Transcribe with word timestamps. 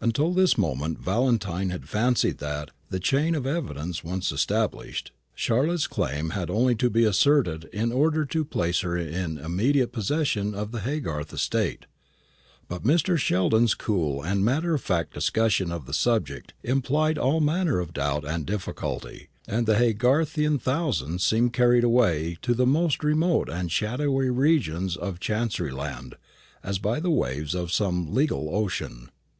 Until 0.00 0.32
this 0.32 0.56
moment 0.56 1.00
Valentine 1.00 1.70
had 1.70 1.88
fancied 1.88 2.38
that, 2.38 2.70
the 2.90 3.00
chain 3.00 3.34
of 3.34 3.44
evidence 3.44 4.04
once 4.04 4.30
established, 4.30 5.10
Charlotte's 5.34 5.88
claim 5.88 6.30
had 6.30 6.48
only 6.48 6.76
to 6.76 6.88
be 6.88 7.04
asserted 7.04 7.64
in 7.72 7.90
order 7.90 8.24
to 8.24 8.44
place 8.44 8.82
her 8.82 8.96
in 8.96 9.36
immediate 9.36 9.90
possession 9.90 10.54
of 10.54 10.70
the 10.70 10.78
Haygarth 10.82 11.32
estate. 11.32 11.86
But 12.68 12.84
Mr. 12.84 13.18
Sheldon's 13.18 13.74
cool 13.74 14.22
and 14.22 14.44
matter 14.44 14.74
of 14.74 14.80
fact 14.80 15.12
discussion 15.12 15.72
of 15.72 15.86
the 15.86 15.92
subject 15.92 16.54
implied 16.62 17.18
all 17.18 17.40
manner 17.40 17.80
of 17.80 17.92
doubt 17.92 18.24
and 18.24 18.46
difficulty, 18.46 19.28
and 19.48 19.66
the 19.66 19.74
Haygarthian 19.76 20.60
thousands 20.60 21.24
seemed 21.24 21.52
carried 21.52 21.82
away 21.82 22.36
to 22.42 22.54
the 22.54 22.64
most 22.64 23.02
remote 23.02 23.48
and 23.50 23.72
shadowy 23.72 24.30
regions 24.30 24.96
of 24.96 25.18
Chanceryland, 25.18 26.14
as 26.62 26.78
by 26.78 27.00
the 27.00 27.10
waves 27.10 27.56
of 27.56 27.72
some 27.72 28.14
legal 28.14 28.54
ocean. 28.54 29.10